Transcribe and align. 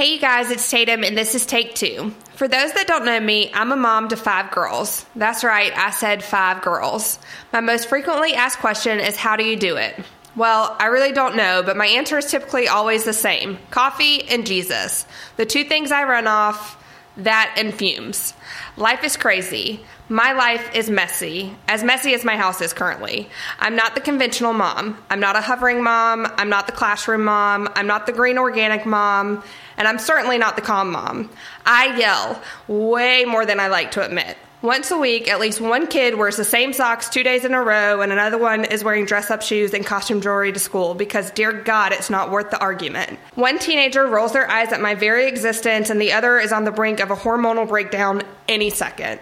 Hey, 0.00 0.14
you 0.14 0.18
guys, 0.18 0.50
it's 0.50 0.70
Tatum, 0.70 1.04
and 1.04 1.14
this 1.14 1.34
is 1.34 1.44
Take 1.44 1.74
Two. 1.74 2.14
For 2.32 2.48
those 2.48 2.72
that 2.72 2.86
don't 2.86 3.04
know 3.04 3.20
me, 3.20 3.50
I'm 3.52 3.70
a 3.70 3.76
mom 3.76 4.08
to 4.08 4.16
five 4.16 4.50
girls. 4.50 5.04
That's 5.14 5.44
right, 5.44 5.76
I 5.76 5.90
said 5.90 6.24
five 6.24 6.62
girls. 6.62 7.18
My 7.52 7.60
most 7.60 7.86
frequently 7.86 8.32
asked 8.32 8.60
question 8.60 8.98
is 8.98 9.16
How 9.16 9.36
do 9.36 9.44
you 9.44 9.56
do 9.56 9.76
it? 9.76 9.94
Well, 10.34 10.74
I 10.80 10.86
really 10.86 11.12
don't 11.12 11.36
know, 11.36 11.62
but 11.62 11.76
my 11.76 11.84
answer 11.84 12.16
is 12.16 12.30
typically 12.30 12.66
always 12.66 13.04
the 13.04 13.12
same 13.12 13.58
coffee 13.70 14.22
and 14.22 14.46
Jesus. 14.46 15.04
The 15.36 15.44
two 15.44 15.64
things 15.64 15.92
I 15.92 16.04
run 16.04 16.26
off, 16.26 16.82
that 17.18 17.54
and 17.58 17.74
fumes. 17.74 18.32
Life 18.78 19.04
is 19.04 19.18
crazy. 19.18 19.84
My 20.08 20.32
life 20.32 20.74
is 20.74 20.90
messy, 20.90 21.54
as 21.68 21.84
messy 21.84 22.14
as 22.14 22.24
my 22.24 22.36
house 22.36 22.60
is 22.60 22.72
currently. 22.72 23.28
I'm 23.60 23.76
not 23.76 23.94
the 23.94 24.00
conventional 24.00 24.52
mom. 24.52 24.98
I'm 25.08 25.20
not 25.20 25.36
a 25.36 25.40
hovering 25.40 25.84
mom. 25.84 26.26
I'm 26.36 26.48
not 26.48 26.66
the 26.66 26.72
classroom 26.72 27.24
mom. 27.24 27.68
I'm 27.76 27.86
not 27.86 28.06
the 28.06 28.12
green 28.12 28.38
organic 28.38 28.84
mom. 28.84 29.44
And 29.80 29.88
I'm 29.88 29.98
certainly 29.98 30.36
not 30.36 30.56
the 30.56 30.62
calm 30.62 30.92
mom. 30.92 31.30
I 31.64 31.96
yell 31.98 32.42
way 32.68 33.24
more 33.24 33.46
than 33.46 33.58
I 33.58 33.68
like 33.68 33.92
to 33.92 34.04
admit. 34.04 34.36
Once 34.60 34.90
a 34.90 34.98
week, 34.98 35.26
at 35.26 35.40
least 35.40 35.58
one 35.58 35.86
kid 35.86 36.18
wears 36.18 36.36
the 36.36 36.44
same 36.44 36.74
socks 36.74 37.08
two 37.08 37.22
days 37.22 37.46
in 37.46 37.54
a 37.54 37.62
row, 37.62 38.02
and 38.02 38.12
another 38.12 38.36
one 38.36 38.66
is 38.66 38.84
wearing 38.84 39.06
dress 39.06 39.30
up 39.30 39.40
shoes 39.40 39.72
and 39.72 39.86
costume 39.86 40.20
jewelry 40.20 40.52
to 40.52 40.58
school 40.58 40.94
because, 40.94 41.30
dear 41.30 41.50
God, 41.50 41.92
it's 41.92 42.10
not 42.10 42.30
worth 42.30 42.50
the 42.50 42.60
argument. 42.60 43.18
One 43.36 43.58
teenager 43.58 44.06
rolls 44.06 44.34
their 44.34 44.50
eyes 44.50 44.70
at 44.70 44.82
my 44.82 44.94
very 44.94 45.26
existence, 45.26 45.88
and 45.88 45.98
the 45.98 46.12
other 46.12 46.38
is 46.38 46.52
on 46.52 46.64
the 46.64 46.72
brink 46.72 47.00
of 47.00 47.10
a 47.10 47.16
hormonal 47.16 47.66
breakdown 47.66 48.20
any 48.48 48.68
second. 48.68 49.18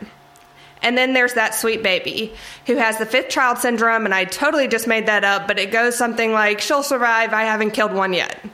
And 0.82 0.98
then 0.98 1.12
there's 1.12 1.34
that 1.34 1.54
sweet 1.54 1.84
baby 1.84 2.34
who 2.66 2.74
has 2.74 2.98
the 2.98 3.06
fifth 3.06 3.28
child 3.28 3.58
syndrome, 3.58 4.06
and 4.06 4.14
I 4.14 4.24
totally 4.24 4.66
just 4.66 4.88
made 4.88 5.06
that 5.06 5.22
up, 5.22 5.46
but 5.46 5.60
it 5.60 5.70
goes 5.70 5.96
something 5.96 6.32
like, 6.32 6.60
She'll 6.60 6.82
survive, 6.82 7.32
I 7.32 7.44
haven't 7.44 7.70
killed 7.70 7.92
one 7.92 8.12
yet. 8.12 8.44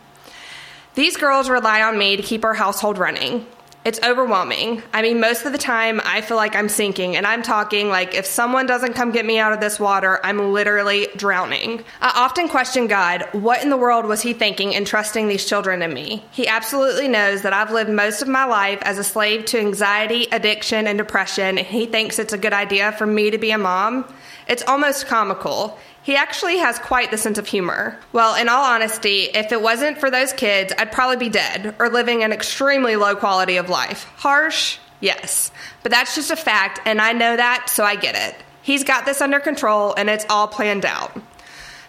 These 0.94 1.16
girls 1.16 1.48
rely 1.48 1.82
on 1.82 1.98
me 1.98 2.16
to 2.16 2.22
keep 2.22 2.44
our 2.44 2.54
household 2.54 2.98
running. 2.98 3.46
It's 3.84 4.00
overwhelming. 4.02 4.80
I 4.94 5.02
mean, 5.02 5.18
most 5.20 5.44
of 5.44 5.50
the 5.50 5.58
time, 5.58 6.00
I 6.04 6.20
feel 6.20 6.36
like 6.36 6.54
I'm 6.54 6.68
sinking, 6.68 7.16
and 7.16 7.26
I'm 7.26 7.42
talking 7.42 7.88
like 7.88 8.14
if 8.14 8.24
someone 8.24 8.64
doesn't 8.64 8.94
come 8.94 9.10
get 9.10 9.26
me 9.26 9.38
out 9.38 9.52
of 9.52 9.60
this 9.60 9.80
water, 9.80 10.20
I'm 10.24 10.52
literally 10.52 11.08
drowning. 11.16 11.84
I 12.00 12.12
often 12.14 12.48
question 12.48 12.86
God 12.86 13.28
what 13.32 13.62
in 13.62 13.70
the 13.70 13.76
world 13.76 14.06
was 14.06 14.22
He 14.22 14.32
thinking 14.32 14.72
in 14.72 14.84
trusting 14.84 15.26
these 15.26 15.44
children 15.44 15.82
in 15.82 15.92
me? 15.92 16.24
He 16.30 16.46
absolutely 16.46 17.08
knows 17.08 17.42
that 17.42 17.52
I've 17.52 17.72
lived 17.72 17.90
most 17.90 18.22
of 18.22 18.28
my 18.28 18.44
life 18.44 18.78
as 18.82 18.96
a 18.96 19.04
slave 19.04 19.44
to 19.46 19.58
anxiety, 19.58 20.28
addiction, 20.30 20.86
and 20.86 20.96
depression, 20.96 21.58
and 21.58 21.66
He 21.66 21.86
thinks 21.86 22.20
it's 22.20 22.32
a 22.32 22.38
good 22.38 22.54
idea 22.54 22.92
for 22.92 23.04
me 23.04 23.30
to 23.30 23.36
be 23.36 23.50
a 23.50 23.58
mom. 23.58 24.06
It's 24.46 24.62
almost 24.62 25.08
comical. 25.08 25.76
He 26.04 26.16
actually 26.16 26.58
has 26.58 26.78
quite 26.78 27.10
the 27.10 27.16
sense 27.16 27.38
of 27.38 27.46
humor. 27.46 27.98
Well, 28.12 28.34
in 28.34 28.50
all 28.50 28.62
honesty, 28.62 29.22
if 29.22 29.52
it 29.52 29.62
wasn't 29.62 29.96
for 29.96 30.10
those 30.10 30.34
kids, 30.34 30.70
I'd 30.76 30.92
probably 30.92 31.16
be 31.16 31.30
dead 31.30 31.74
or 31.78 31.88
living 31.88 32.22
an 32.22 32.30
extremely 32.30 32.94
low 32.96 33.16
quality 33.16 33.56
of 33.56 33.70
life. 33.70 34.04
Harsh? 34.16 34.76
Yes. 35.00 35.50
But 35.82 35.92
that's 35.92 36.14
just 36.14 36.30
a 36.30 36.36
fact, 36.36 36.80
and 36.84 37.00
I 37.00 37.12
know 37.12 37.34
that, 37.34 37.70
so 37.70 37.84
I 37.84 37.96
get 37.96 38.16
it. 38.16 38.36
He's 38.60 38.84
got 38.84 39.06
this 39.06 39.22
under 39.22 39.40
control, 39.40 39.94
and 39.94 40.10
it's 40.10 40.26
all 40.28 40.46
planned 40.46 40.84
out. 40.84 41.18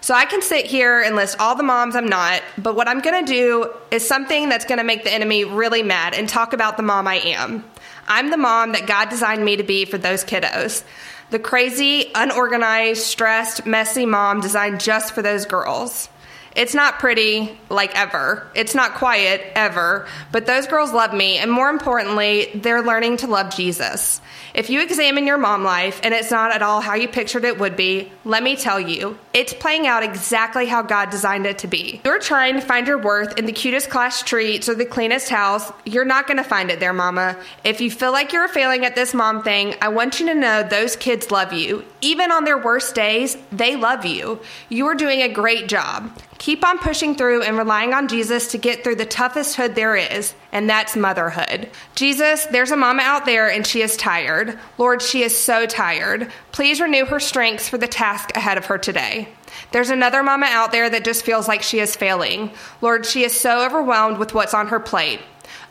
So 0.05 0.13
I 0.13 0.25
can 0.25 0.43
sit 0.43 0.67
here 0.67 1.01
and 1.01 1.15
list 1.15 1.37
all 1.39 1.55
the 1.55 1.63
moms 1.63 1.95
I'm 1.95 2.05
not, 2.05 2.43
but 2.59 2.75
what 2.75 2.87
I'm 2.87 2.99
gonna 2.99 3.25
do 3.25 3.71
is 3.89 4.07
something 4.07 4.49
that's 4.49 4.63
gonna 4.63 4.83
make 4.83 5.03
the 5.03 5.11
enemy 5.11 5.45
really 5.45 5.81
mad 5.81 6.13
and 6.13 6.29
talk 6.29 6.53
about 6.53 6.77
the 6.77 6.83
mom 6.83 7.07
I 7.07 7.15
am. 7.15 7.65
I'm 8.07 8.29
the 8.29 8.37
mom 8.37 8.73
that 8.73 8.85
God 8.85 9.09
designed 9.09 9.43
me 9.43 9.55
to 9.55 9.63
be 9.63 9.83
for 9.83 9.97
those 9.97 10.23
kiddos. 10.23 10.83
The 11.31 11.39
crazy, 11.39 12.11
unorganized, 12.13 13.01
stressed, 13.01 13.65
messy 13.65 14.05
mom 14.05 14.41
designed 14.41 14.79
just 14.79 15.11
for 15.15 15.23
those 15.23 15.47
girls. 15.47 16.07
It's 16.55 16.73
not 16.73 16.99
pretty, 16.99 17.57
like 17.69 17.95
ever. 17.95 18.47
It's 18.55 18.73
not 18.73 18.95
quiet, 18.95 19.41
ever. 19.55 20.07
But 20.31 20.45
those 20.45 20.67
girls 20.67 20.93
love 20.93 21.13
me, 21.13 21.37
and 21.37 21.51
more 21.51 21.69
importantly, 21.69 22.49
they're 22.55 22.81
learning 22.81 23.17
to 23.17 23.27
love 23.27 23.53
Jesus. 23.53 24.21
If 24.55 24.69
you 24.69 24.81
examine 24.81 25.27
your 25.27 25.37
mom 25.37 25.65
life 25.65 25.99
and 26.01 26.13
it's 26.13 26.31
not 26.31 26.53
at 26.53 26.61
all 26.61 26.79
how 26.79 26.93
you 26.93 27.09
pictured 27.09 27.43
it 27.43 27.59
would 27.59 27.75
be, 27.75 28.09
let 28.23 28.41
me 28.41 28.55
tell 28.55 28.79
you, 28.79 29.19
it's 29.33 29.53
playing 29.53 29.85
out 29.85 30.01
exactly 30.01 30.65
how 30.65 30.81
God 30.81 31.09
designed 31.09 31.45
it 31.45 31.57
to 31.57 31.67
be. 31.67 31.99
You're 32.05 32.21
trying 32.21 32.55
to 32.55 32.61
find 32.61 32.87
your 32.87 32.97
worth 32.97 33.37
in 33.37 33.47
the 33.47 33.51
cutest 33.51 33.89
class 33.89 34.23
treats 34.23 34.69
or 34.69 34.75
the 34.75 34.85
cleanest 34.85 35.27
house. 35.27 35.69
You're 35.83 36.05
not 36.05 36.25
going 36.25 36.37
to 36.37 36.43
find 36.43 36.71
it 36.71 36.79
there, 36.79 36.93
mama. 36.93 37.35
If 37.65 37.81
you 37.81 37.91
feel 37.91 38.13
like 38.13 38.31
you're 38.31 38.47
failing 38.47 38.85
at 38.85 38.95
this 38.95 39.13
mom 39.13 39.43
thing, 39.43 39.75
I 39.81 39.89
want 39.89 40.21
you 40.21 40.27
to 40.27 40.33
know 40.33 40.63
those 40.63 40.95
kids 40.95 41.31
love 41.31 41.51
you. 41.51 41.83
Even 41.99 42.31
on 42.31 42.45
their 42.45 42.57
worst 42.57 42.95
days, 42.95 43.35
they 43.51 43.75
love 43.75 44.05
you. 44.05 44.39
You 44.69 44.87
are 44.87 44.95
doing 44.95 45.21
a 45.21 45.27
great 45.27 45.67
job. 45.67 46.17
Keep 46.45 46.63
on 46.63 46.77
pushing 46.77 47.15
through 47.15 47.41
and 47.41 47.57
relying 47.57 47.91
on 47.91 48.07
Jesus 48.07 48.51
to 48.51 48.59
get 48.59 48.83
through 48.83 48.97
the 48.97 49.05
toughest 49.07 49.55
hood 49.55 49.73
there 49.73 49.95
is, 49.95 50.35
and 50.51 50.69
that's 50.69 50.95
motherhood. 50.95 51.71
Jesus, 51.95 52.45
there's 52.45 52.69
a 52.69 52.77
mama 52.77 53.01
out 53.01 53.25
there 53.25 53.49
and 53.49 53.65
she 53.65 53.81
is 53.81 53.97
tired. 53.97 54.59
Lord, 54.77 55.01
she 55.01 55.23
is 55.23 55.35
so 55.35 55.65
tired. 55.65 56.31
Please 56.51 56.79
renew 56.79 57.05
her 57.05 57.19
strength 57.19 57.67
for 57.67 57.79
the 57.79 57.87
task 57.87 58.37
ahead 58.37 58.59
of 58.59 58.67
her 58.67 58.77
today. 58.77 59.27
There's 59.71 59.89
another 59.89 60.21
mama 60.21 60.45
out 60.45 60.71
there 60.71 60.87
that 60.87 61.03
just 61.03 61.25
feels 61.25 61.47
like 61.47 61.63
she 61.63 61.79
is 61.79 61.95
failing. 61.95 62.51
Lord, 62.79 63.07
she 63.07 63.23
is 63.23 63.33
so 63.33 63.65
overwhelmed 63.65 64.19
with 64.19 64.35
what's 64.35 64.53
on 64.53 64.67
her 64.67 64.79
plate. 64.79 65.21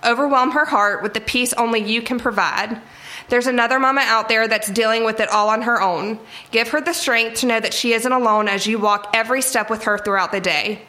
Overwhelm 0.04 0.50
her 0.50 0.64
heart 0.64 1.04
with 1.04 1.14
the 1.14 1.20
peace 1.20 1.52
only 1.52 1.84
you 1.84 2.02
can 2.02 2.18
provide. 2.18 2.80
There's 3.28 3.46
another 3.46 3.78
mama 3.78 4.02
out 4.02 4.28
there 4.28 4.46
that's 4.46 4.70
dealing 4.70 5.04
with 5.04 5.20
it 5.20 5.28
all 5.28 5.48
on 5.48 5.62
her 5.62 5.80
own. 5.80 6.18
Give 6.50 6.68
her 6.68 6.80
the 6.80 6.92
strength 6.92 7.40
to 7.40 7.46
know 7.46 7.60
that 7.60 7.74
she 7.74 7.92
isn't 7.92 8.12
alone 8.12 8.48
as 8.48 8.66
you 8.66 8.78
walk 8.78 9.10
every 9.14 9.42
step 9.42 9.70
with 9.70 9.84
her 9.84 9.98
throughout 9.98 10.32
the 10.32 10.40
day. 10.40 10.82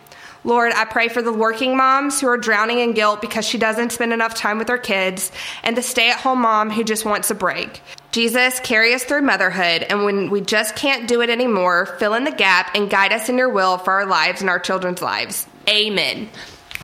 Lord, 0.44 0.73
I 0.73 0.85
pray 0.85 1.07
for 1.07 1.23
the 1.23 1.34
working 1.34 1.75
moms 1.75 2.22
who 2.22 2.28
are 2.28 2.38
drowning 2.38 2.78
in 2.78 2.94
guilt 2.94 3.19
because 3.19 3.47
she 3.47 3.57
doesn't 3.57 3.91
spend 3.91 4.13
enough 4.13 4.35
time 4.35 4.59
with 4.59 4.69
her 4.69 4.78
kids, 4.78 5.31
and 5.63 5.75
the 5.75 5.81
stay 5.81 6.12
at 6.12 6.19
home 6.19 6.41
mom 6.41 6.69
who 6.69 6.84
just 6.84 7.03
wants 7.03 7.31
a 7.31 7.35
break. 7.35 7.81
Jesus, 8.12 8.59
carry 8.59 8.94
us 8.94 9.03
through 9.03 9.23
motherhood, 9.23 9.81
and 9.90 10.06
when 10.06 10.29
we 10.29 10.41
just 10.41 10.75
can't 10.75 11.07
do 11.07 11.22
it 11.22 11.31
anymore, 11.31 11.88
fill 11.88 12.13
in 12.13 12.25
the 12.25 12.31
gap 12.31 12.75
and 12.75 12.91
guide 12.91 13.12
us 13.12 13.28
in 13.28 13.40
your 13.40 13.50
will 13.50 13.79
for 13.79 13.91
our 13.94 14.06
lives 14.06 14.41
and 14.41 14.50
our 14.50 14.59
children's 14.59 15.02
lives. 15.02 15.47
Amen. 15.67 16.29